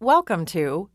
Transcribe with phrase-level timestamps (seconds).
[0.00, 0.90] Welcome to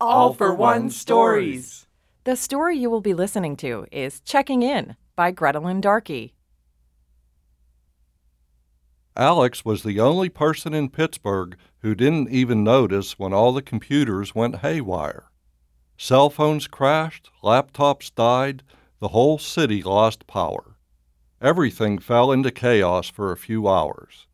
[0.00, 1.86] All for One Stories.
[2.24, 6.32] The story you will be listening to is Checking In by Gretelyn Darkey.
[9.14, 14.34] Alex was the only person in Pittsburgh who didn't even notice when all the computers
[14.34, 15.30] went haywire.
[15.98, 18.62] Cell phones crashed, laptops died,
[18.98, 20.78] the whole city lost power.
[21.42, 24.26] Everything fell into chaos for a few hours.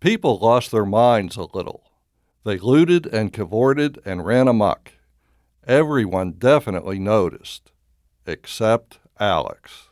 [0.00, 1.93] People lost their minds a little.
[2.44, 4.92] They looted and cavorted and ran amuck.
[5.66, 7.72] Everyone definitely noticed,
[8.26, 9.88] except Alex.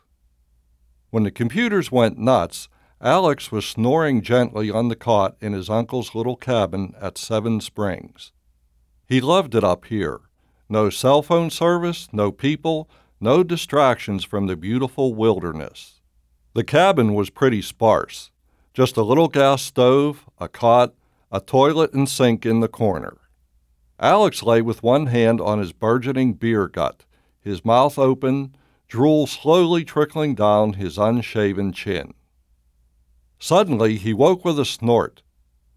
[1.11, 2.69] When the computers went nuts,
[3.01, 8.33] Alex was snoring gently on the cot in his uncle's little cabin at Seven Springs.
[9.07, 10.21] He loved it up here.
[10.69, 12.89] No cell phone service, no people,
[13.21, 16.01] no distractions from the beautiful wilderness.
[16.55, 18.31] The cabin was pretty sparse
[18.75, 20.95] just a little gas stove, a cot,
[21.33, 23.17] a toilet and sink in the corner.
[23.99, 27.06] Alex lay with one hand on his burgeoning beer gut,
[27.41, 28.55] his mouth open,
[28.87, 32.12] drool slowly trickling down his unshaven chin.
[33.39, 35.23] Suddenly he woke with a snort,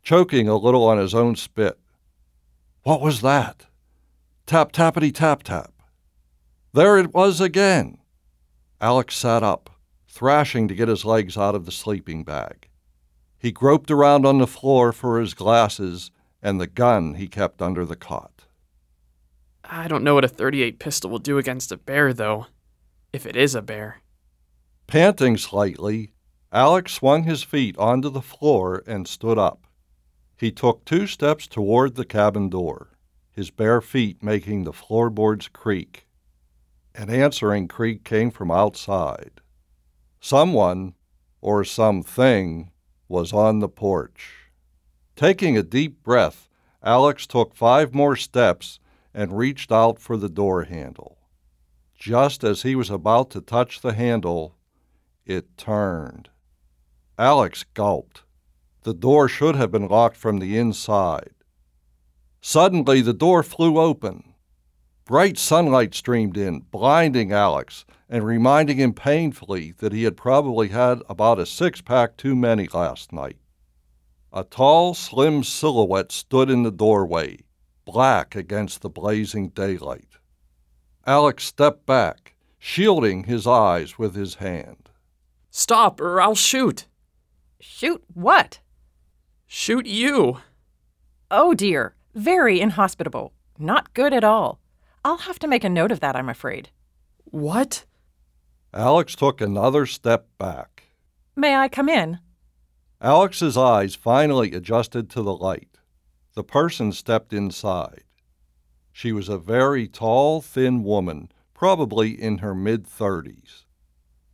[0.03, 1.79] choking a little on his own spit.
[2.83, 3.66] What was that?
[4.45, 5.72] Tap tappity tap tap.
[6.73, 7.99] There it was again.
[8.81, 9.69] Alex sat up,
[10.09, 12.67] thrashing to get his legs out of the sleeping bag.
[13.45, 16.09] He groped around on the floor for his glasses
[16.41, 18.45] and the gun he kept under the cot.
[19.63, 22.47] I don't know what a 38 pistol will do against a bear, though.
[23.13, 24.01] If it is a bear.
[24.88, 26.11] Panting slightly,
[26.51, 29.67] Alex swung his feet onto the floor and stood up.
[30.35, 32.97] He took two steps toward the cabin door,
[33.29, 36.07] his bare feet making the floorboards creak.
[36.95, 39.39] An answering creak came from outside.
[40.19, 40.95] Someone,
[41.41, 42.71] or something,
[43.07, 44.49] was on the porch.
[45.15, 46.49] Taking a deep breath,
[46.83, 48.79] Alex took five more steps
[49.13, 51.17] and reached out for the door handle.
[51.95, 54.55] Just as he was about to touch the handle,
[55.25, 56.29] it turned.
[57.17, 58.23] Alex gulped.
[58.83, 61.33] The door should have been locked from the inside.
[62.41, 64.35] Suddenly, the door flew open.
[65.05, 71.01] Bright sunlight streamed in, blinding Alex and reminding him painfully that he had probably had
[71.09, 73.38] about a six pack too many last night.
[74.31, 77.39] A tall, slim silhouette stood in the doorway,
[77.85, 80.17] black against the blazing daylight.
[81.07, 84.89] Alex stepped back, shielding his eyes with his hand.
[85.49, 86.88] Stop, or I'll shoot!
[87.59, 88.59] Shoot what?
[89.47, 90.39] Shoot you!
[91.31, 93.33] Oh dear, very inhospitable.
[93.57, 94.59] Not good at all.
[95.03, 96.69] I'll have to make a note of that, I'm afraid.
[97.25, 97.85] What?
[98.75, 100.84] Alex took another step back.
[101.34, 102.19] May I come in?
[103.00, 105.78] Alex's eyes finally adjusted to the light.
[106.34, 108.03] The person stepped inside.
[108.91, 113.66] She was a very tall, thin woman, probably in her mid thirties.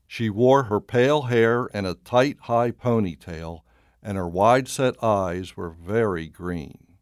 [0.07, 3.59] She wore her pale hair in a tight, high ponytail,
[4.01, 6.97] and her wide set eyes were very green.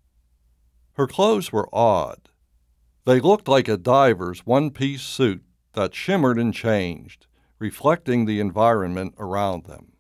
[0.96, 2.28] Her clothes were odd.
[3.06, 7.28] They looked like a diver's one piece suit that shimmered and changed,
[7.60, 9.94] reflecting the environment around them.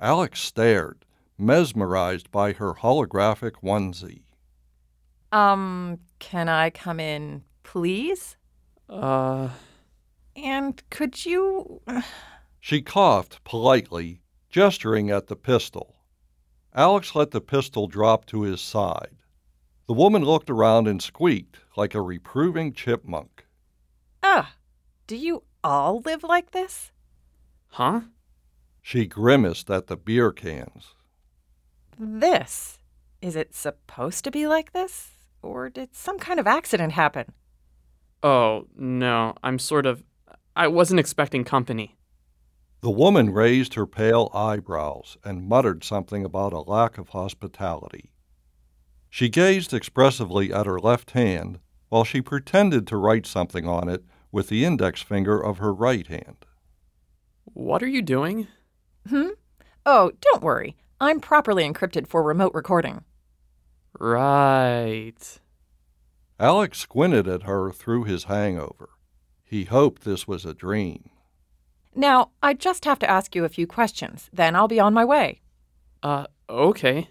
[0.00, 1.04] Alex stared,
[1.36, 4.24] mesmerized by her holographic onesie.
[5.30, 8.36] Um, can I come in, please?
[8.88, 9.50] Uh.
[10.34, 11.82] And could you.
[12.60, 15.96] She coughed politely, gesturing at the pistol.
[16.74, 19.16] Alex let the pistol drop to his side.
[19.88, 23.46] The woman looked around and squeaked like a reproving chipmunk.
[24.22, 24.54] Ah,
[25.08, 26.92] do you all live like this?
[27.68, 28.00] Huh?
[28.82, 30.94] She grimaced at the beer cans.
[31.98, 32.78] This?
[33.20, 35.10] Is it supposed to be like this?
[35.42, 37.32] Or did some kind of accident happen?
[38.22, 39.34] Oh, no.
[39.42, 40.02] I'm sort of.
[40.56, 41.96] I wasn't expecting company.
[42.80, 48.12] The woman raised her pale eyebrows and muttered something about a lack of hospitality.
[49.10, 51.58] She gazed expressively at her left hand
[51.88, 56.06] while she pretended to write something on it with the index finger of her right
[56.06, 56.46] hand.
[57.44, 58.46] What are you doing?
[59.08, 59.30] Hmm?
[59.86, 60.76] Oh, don't worry.
[61.00, 63.04] I'm properly encrypted for remote recording.
[63.98, 65.40] Right.
[66.38, 68.90] Alex squinted at her through his hangover.
[69.44, 71.10] He hoped this was a dream.
[71.94, 75.04] Now, I just have to ask you a few questions, then I'll be on my
[75.04, 75.40] way.
[76.02, 77.08] Uh, okay.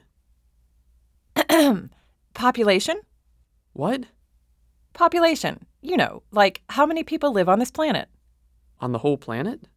[2.33, 3.01] Population?
[3.73, 4.05] What?
[4.93, 5.65] Population.
[5.87, 8.09] You know, like how many people live on this planet?
[8.81, 9.69] On the whole planet?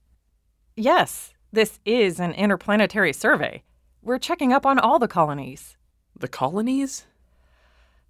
[0.75, 3.63] Yes, this is an interplanetary survey.
[4.03, 5.77] We're checking up on all the colonies.
[6.19, 7.07] The colonies?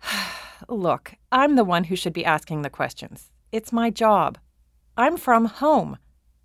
[0.69, 3.31] Look, I'm the one who should be asking the questions.
[3.53, 4.39] It's my job.
[4.97, 5.99] I'm from home.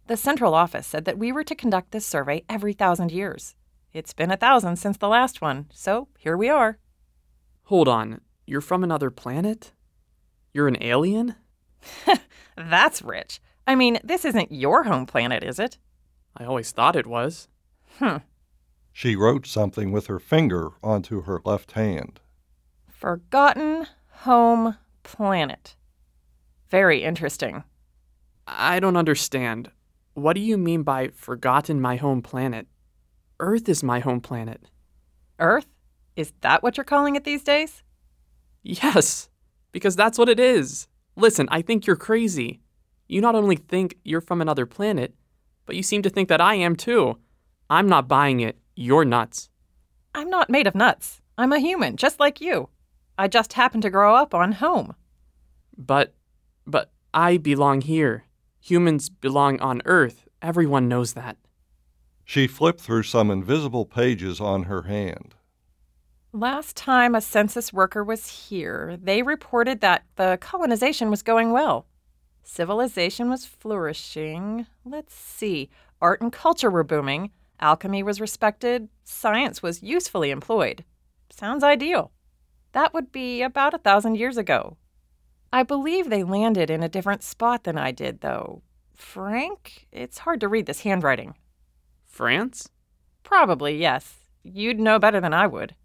[0.07, 3.55] The central office said that we were to conduct this survey every thousand years.
[3.93, 6.79] It's been a thousand since the last one, so here we are.
[7.63, 8.19] Hold on.
[8.45, 9.71] You're from another planet?
[10.51, 11.35] You're an alien?
[12.57, 13.39] That's rich.
[13.67, 15.77] I mean, this isn't your home planet, is it?
[16.37, 17.47] I always thought it was.
[17.99, 18.17] Hmm.
[18.91, 22.19] She wrote something with her finger onto her left hand.
[22.87, 25.75] Forgotten home planet.
[26.69, 27.63] Very interesting.
[28.47, 29.71] I don't understand.
[30.13, 32.67] What do you mean by forgotten my home planet?
[33.39, 34.69] Earth is my home planet.
[35.39, 35.67] Earth?
[36.15, 37.83] Is that what you're calling it these days?
[38.63, 39.29] Yes,
[39.73, 40.87] because that's what it is.
[41.15, 42.59] Listen, I think you're crazy.
[43.07, 45.15] You not only think you're from another planet,
[45.65, 47.17] but you seem to think that I am too.
[47.69, 48.57] I'm not buying it.
[48.75, 49.49] You're nuts.
[50.13, 51.21] I'm not made of nuts.
[51.37, 52.69] I'm a human, just like you.
[53.17, 54.95] I just happen to grow up on home.
[55.77, 56.13] But,
[56.65, 58.25] but I belong here.
[58.61, 60.27] Humans belong on Earth.
[60.41, 61.37] Everyone knows that.
[62.23, 65.35] She flipped through some invisible pages on her hand.
[66.35, 71.85] Last time a census worker was here, they reported that the colonization was going well.
[72.43, 74.65] Civilization was flourishing.
[74.83, 75.69] Let's see.
[76.01, 77.31] Art and culture were booming.
[77.61, 78.89] Alchemy was respected.
[79.05, 80.83] Science was usefully employed.
[81.29, 82.11] Sounds ideal.
[82.73, 84.75] That would be about a thousand years ago.
[85.53, 88.61] I believe they landed in a different spot than I did, though.
[88.93, 89.87] Frank?
[89.89, 91.35] It's hard to read this handwriting.
[92.05, 92.67] France?
[93.23, 94.15] Probably, yes.
[94.43, 95.75] You'd know better than I would.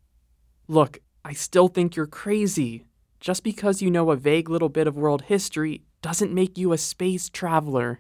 [0.71, 2.85] Look, I still think you're crazy.
[3.19, 6.79] Just because you know a vague little bit of world history doesn't make you a
[6.79, 7.99] space traveler.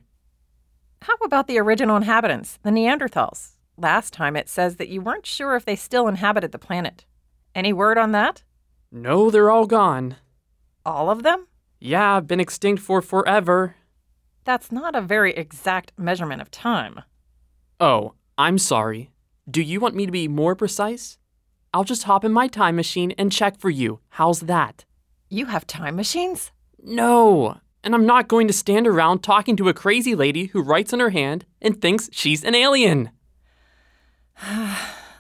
[1.02, 3.56] How about the original inhabitants, the Neanderthals?
[3.76, 7.04] Last time it says that you weren't sure if they still inhabited the planet.
[7.56, 8.44] Any word on that?
[8.92, 10.14] No, they're all gone.
[10.86, 11.48] All of them?
[11.80, 13.74] Yeah, been extinct for forever.
[14.44, 17.00] That's not a very exact measurement of time.
[17.80, 19.10] Oh, I'm sorry.
[19.50, 21.18] Do you want me to be more precise?
[21.72, 24.00] I'll just hop in my time machine and check for you.
[24.10, 24.84] How's that?
[25.28, 26.50] You have time machines?
[26.82, 30.92] No, and I'm not going to stand around talking to a crazy lady who writes
[30.92, 33.10] on her hand and thinks she's an alien.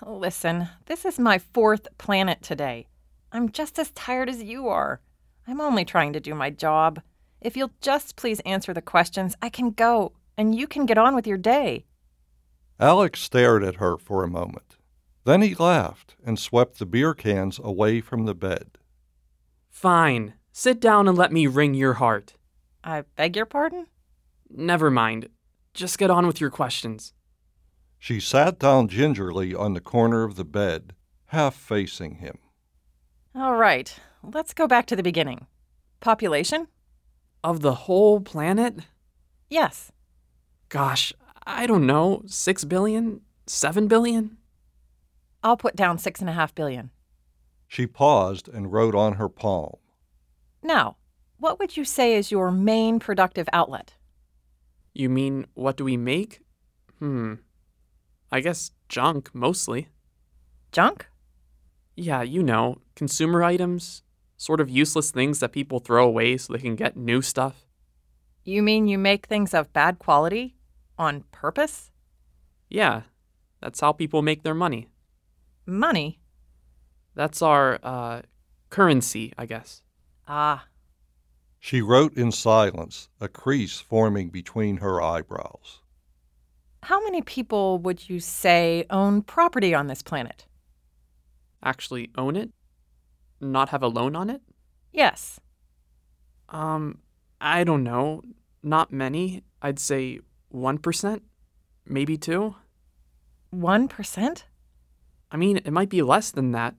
[0.06, 2.88] Listen, this is my fourth planet today.
[3.30, 5.00] I'm just as tired as you are.
[5.46, 7.00] I'm only trying to do my job.
[7.40, 11.14] If you'll just please answer the questions, I can go, and you can get on
[11.14, 11.84] with your day.
[12.80, 14.76] Alex stared at her for a moment.
[15.30, 18.78] Then he laughed and swept the beer cans away from the bed.
[19.68, 20.34] Fine.
[20.50, 22.34] Sit down and let me wring your heart.
[22.82, 23.86] I beg your pardon?
[24.48, 25.28] Never mind.
[25.72, 27.12] Just get on with your questions.
[27.96, 30.96] She sat down gingerly on the corner of the bed,
[31.26, 32.38] half facing him.
[33.32, 33.94] All right,
[34.24, 35.46] let's go back to the beginning.
[36.00, 36.66] Population?
[37.44, 38.80] Of the whole planet?
[39.48, 39.92] Yes.
[40.68, 41.12] Gosh,
[41.46, 42.24] I don't know.
[42.26, 43.20] Six billion?
[43.46, 44.38] Seven billion?
[45.42, 46.90] I'll put down six and a half billion.
[47.66, 49.76] She paused and wrote on her palm.
[50.62, 50.96] Now,
[51.38, 53.94] what would you say is your main productive outlet?
[54.92, 56.40] You mean, what do we make?
[56.98, 57.34] Hmm.
[58.30, 59.88] I guess junk, mostly.
[60.72, 61.06] Junk?
[61.96, 64.02] Yeah, you know, consumer items,
[64.36, 67.66] sort of useless things that people throw away so they can get new stuff.
[68.44, 70.56] You mean you make things of bad quality?
[70.98, 71.90] On purpose?
[72.68, 73.02] Yeah,
[73.60, 74.88] that's how people make their money.
[75.66, 76.20] Money?
[77.14, 78.22] That's our, uh,
[78.70, 79.82] currency, I guess.
[80.28, 80.66] Ah,
[81.58, 85.80] She wrote in silence, a crease forming between her eyebrows.
[86.84, 90.46] how many people would you say own property on this planet?
[91.62, 92.50] Actually own it?
[93.40, 94.40] Not have a loan on it?
[94.92, 95.38] Yes.
[96.48, 96.98] Um,
[97.40, 98.22] I don't know.
[98.62, 99.42] Not many.
[99.60, 100.20] I'd say
[100.54, 101.20] 1%,
[101.86, 102.54] maybe 2.
[103.54, 104.42] 1%?
[105.30, 106.74] I mean, it might be less than that.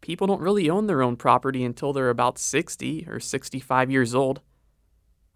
[0.00, 4.40] People don't really own their own property until they're about 60 or 65 years old.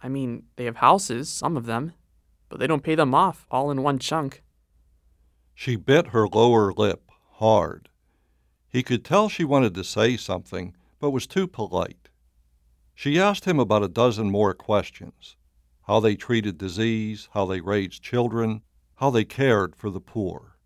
[0.02, 1.92] I mean, they have houses, some of them,
[2.48, 4.42] but they don't pay them off all in one chunk.
[5.54, 7.88] She bit her lower lip hard.
[8.68, 12.08] He could tell she wanted to say something, but was too polite.
[12.94, 15.36] She asked him about a dozen more questions
[15.82, 18.62] how they treated disease, how they raised children,
[18.96, 20.56] how they cared for the poor.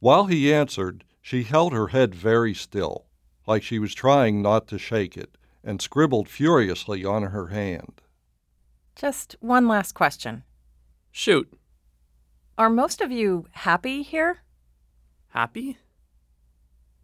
[0.00, 3.06] While he answered, she held her head very still,
[3.46, 8.00] like she was trying not to shake it, and scribbled furiously on her hand.
[8.96, 10.44] Just one last question.
[11.10, 11.52] Shoot,
[12.56, 14.42] Are most of you happy here?
[15.28, 15.78] happy?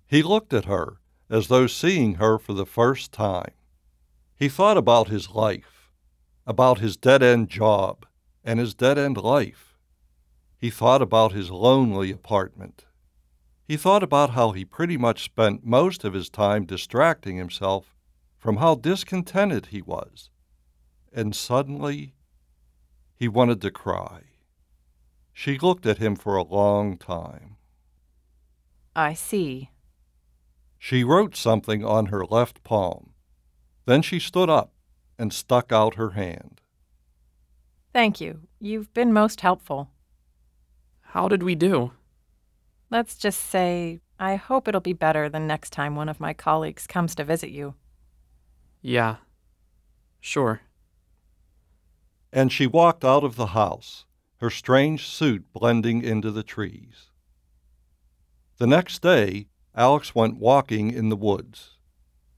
[0.06, 3.52] He looked at her as though seeing her for the first time.
[4.36, 5.90] He thought about his life,
[6.46, 8.06] about his dead end job
[8.44, 9.76] and his dead end life.
[10.58, 12.84] He thought about his lonely apartment.
[13.66, 17.96] He thought about how he pretty much spent most of his time distracting himself
[18.38, 20.30] from how discontented he was.
[21.12, 22.14] And suddenly,
[23.16, 24.20] he wanted to cry.
[25.32, 27.56] She looked at him for a long time.
[28.94, 29.70] I see.
[30.78, 33.14] She wrote something on her left palm.
[33.84, 34.72] Then she stood up
[35.18, 36.60] and stuck out her hand.
[37.92, 38.42] Thank you.
[38.60, 39.90] You've been most helpful.
[41.00, 41.92] How did we do?
[42.90, 46.86] Let's just say I hope it'll be better the next time one of my colleagues
[46.86, 47.74] comes to visit you.
[48.80, 49.16] Yeah.
[50.20, 50.60] Sure.
[52.32, 54.04] And she walked out of the house,
[54.36, 57.10] her strange suit blending into the trees.
[58.58, 61.78] The next day, Alex went walking in the woods.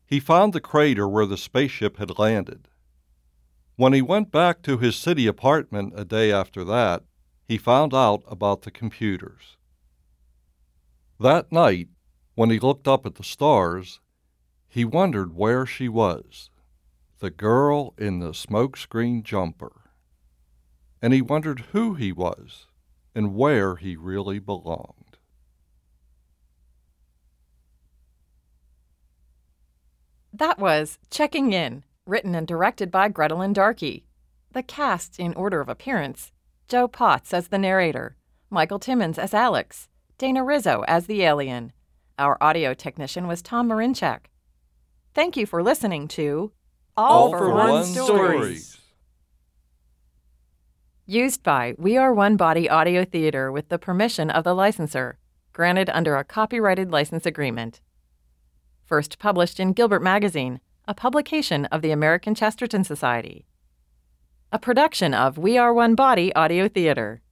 [0.06, 2.68] He found the crater where the spaceship had landed.
[3.76, 7.04] When he went back to his city apartment a day after that,
[7.44, 9.57] he found out about the computers.
[11.20, 11.88] That night,
[12.34, 14.00] when he looked up at the stars,
[14.68, 16.50] he wondered where she was
[17.18, 19.90] the girl in the smokescreen jumper.
[21.02, 22.66] And he wondered who he was
[23.14, 25.18] and where he really belonged.
[30.32, 34.04] That was Checking In written and directed by Gretelyn Darkey.
[34.52, 36.32] The cast, in order of appearance
[36.68, 38.16] Joe Potts as the narrator,
[38.48, 41.72] Michael Timmons as Alex, Dana Rizzo as the alien.
[42.18, 44.26] Our audio technician was Tom Marinchak.
[45.14, 46.50] Thank you for listening to
[46.96, 48.78] All, for One Stories.
[51.06, 55.18] Used by We Are One Body Audio Theater with the permission of the licensor,
[55.52, 57.80] granted under a copyrighted license agreement.
[58.84, 60.58] First published in Gilbert Magazine,
[60.88, 63.46] a publication of the American Chesterton Society.
[64.50, 67.22] A production of We Are One Body Audio Theater.